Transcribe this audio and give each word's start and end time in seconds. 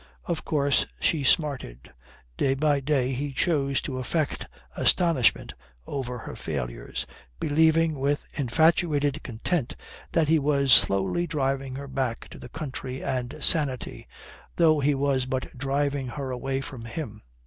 Of 0.25 0.43
course 0.43 0.87
she 0.99 1.23
smarted. 1.23 1.91
Day 2.35 2.55
by 2.55 2.79
day 2.79 3.11
he 3.11 3.31
chose 3.33 3.83
to 3.83 3.99
affect 3.99 4.47
astonishment 4.75 5.53
over 5.85 6.17
her 6.17 6.35
failures, 6.35 7.05
believing 7.39 7.99
with 7.99 8.25
infatuated 8.33 9.21
content 9.21 9.75
that 10.13 10.27
he 10.27 10.39
was 10.39 10.73
slowly 10.73 11.27
driving 11.27 11.75
her 11.75 11.87
back 11.87 12.29
to 12.29 12.39
the 12.39 12.49
country 12.49 13.03
and 13.03 13.35
sanity, 13.41 14.07
though 14.55 14.79
he 14.79 14.95
was 14.95 15.27
but 15.27 15.55
driving 15.55 16.07
her 16.07 16.31
away 16.31 16.61
from 16.61 16.85
him. 16.85 17.21